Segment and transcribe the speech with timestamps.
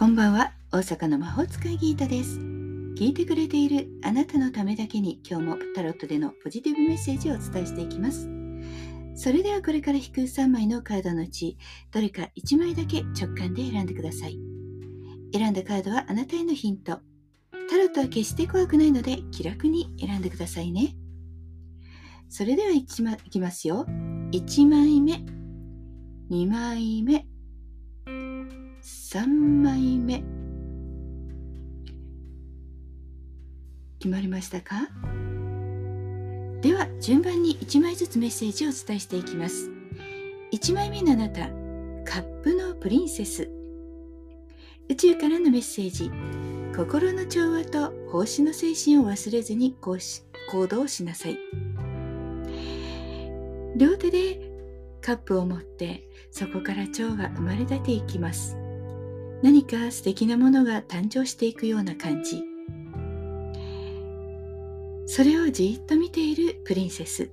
[0.00, 0.54] こんばんは。
[0.72, 2.38] 大阪の魔法使いギータです。
[2.38, 8.26] 聞いてくれているあなたのためだけに今日もタロットでのポジティブメッセージをお伝えしていきます。
[9.14, 11.58] それではこれから引く3枚のカードのうち
[11.92, 14.38] どれか1枚だけ直感で選んでください。
[15.34, 17.00] 選んだカードはあなたへのヒント。
[17.68, 20.96] タロットは決して怖くないので気楽に選んでくださいね。
[22.30, 23.84] それでは 1, まいきますよ。
[24.32, 25.22] 1枚目。
[26.30, 27.29] 2枚目。
[29.12, 30.22] 3枚目。
[33.98, 34.88] 決まりましたか？
[36.60, 39.68] では順番に1枚ずつメッセージをお伝えしていきます。
[40.52, 41.48] 1枚目のあなた
[42.04, 43.50] カップのプリンセス。
[44.88, 46.08] 宇宙からのメッセージ。
[46.76, 49.98] 心の調和と奉仕の精神を忘れずに行
[50.68, 51.36] 動しなさい。
[53.76, 54.40] 両手で
[55.00, 58.56] カップを持ってそこから蝶が生まれ出ていきます。
[59.42, 62.42] 何か素敵なものが誕生していくような感じ。
[65.06, 67.30] それをじっと見ているプリンセス。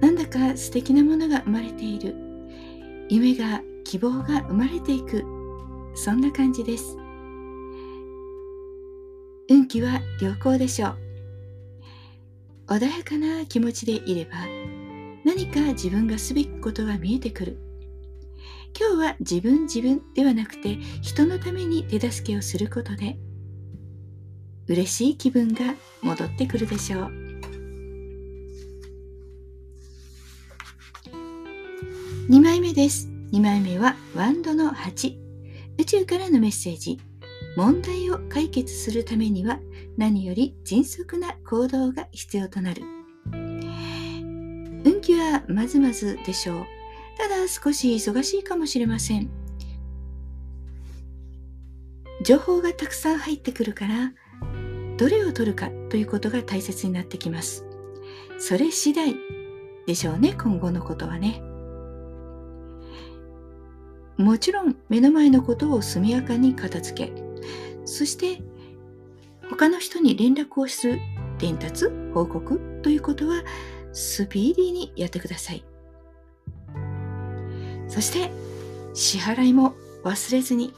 [0.00, 2.14] なんだか素敵なものが生まれている。
[3.08, 5.24] 夢が希望が生まれていく。
[5.94, 6.96] そんな感じです。
[9.50, 10.98] 運気は良好でしょう。
[12.68, 14.32] 穏やかな気持ちでいれば
[15.24, 17.67] 何か自分がすべきことが見えてくる。
[18.76, 23.18] 今日は自分自分ではなくて人のために手助けをすることで
[24.66, 27.10] 嬉しい気分が戻ってくるでしょう。
[32.28, 33.08] 2枚目です。
[33.32, 35.16] 2枚目はワンドの8
[35.78, 36.98] 宇宙からのメッセージ。
[37.56, 39.58] 問題を解決するためには
[39.96, 42.82] 何より迅速な行動が必要となる。
[43.32, 46.77] 運気はまずまずでしょう。
[47.18, 49.28] ただ少し忙しいかもしれません。
[52.24, 54.12] 情報がたくさん入ってくるから
[54.96, 57.64] どれを取るかということが大切になってきます。
[58.38, 59.16] それ次第
[59.86, 61.42] でしょうね今後のことはね。
[64.16, 67.12] もちろん目の前のことを速やかに片付け。
[67.84, 68.42] そして
[69.50, 71.00] 他の人に連絡をする
[71.38, 73.42] 伝達報告ということは
[73.92, 75.64] スピーディーにやってください。
[77.88, 78.30] そして
[78.94, 80.74] 支払いも忘れずに。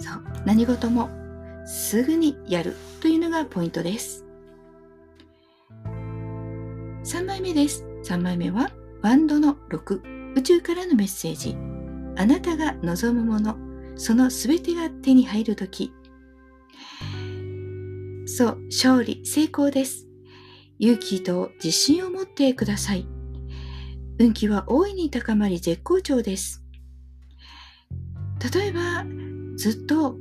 [0.00, 1.08] そう何事も
[1.66, 4.24] すぐにやるというのがポイントです。
[7.04, 7.84] 3枚目です。
[8.04, 8.70] 3枚目は
[9.02, 11.56] ワンドの6宇宙からのメッセージ。
[12.16, 13.56] あなたが望むもの。
[13.96, 15.92] そのすべてが手に入るとき
[18.26, 20.06] そう勝利成功です。
[20.78, 23.06] 勇気と自信を持ってください。
[24.22, 26.62] 運気は大いに高まり絶好調です。
[28.54, 29.04] 例えば、
[29.56, 30.16] ずっと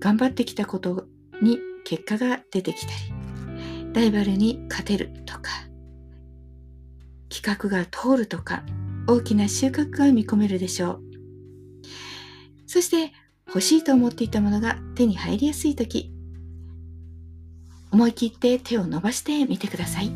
[0.00, 1.06] 頑張ってきたこと
[1.40, 5.50] に結果が出てきたり、ライバルに勝てるとか、
[7.28, 8.64] 企画が通るとか、
[9.06, 11.02] 大きな収穫が見込めるでしょう。
[12.66, 13.12] そして
[13.46, 16.12] 欲しいと思っていたものが手に入りやすい時、
[17.92, 20.10] 思い切って手を伸ばしてみてください。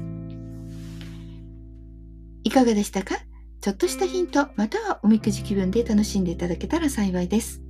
[2.42, 3.27] いかがでしたか？
[3.60, 7.60] ちょっとしたヒント、またはおみくじ気分で楽しんでいただけたら幸いです。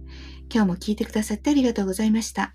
[0.52, 2.54] 今日も聞いてくださってありがとうございました。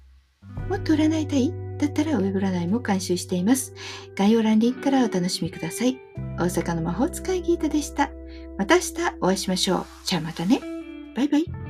[0.70, 1.54] もっと占いたい？
[1.78, 3.74] だったらウェブ占いも監修しています。
[4.16, 6.00] 概要欄リンクからお楽しみください。
[6.38, 8.12] 大阪の魔法使いギータでした。
[8.58, 9.86] また明日お会いしましょう。
[10.06, 10.62] じゃあまたね。
[11.16, 11.63] バイバイ。